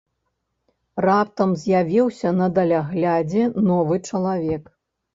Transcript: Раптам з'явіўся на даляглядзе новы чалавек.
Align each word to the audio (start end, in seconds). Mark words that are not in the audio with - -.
Раптам 1.07 1.53
з'явіўся 1.65 2.29
на 2.41 2.49
даляглядзе 2.59 3.41
новы 3.71 4.05
чалавек. 4.11 4.63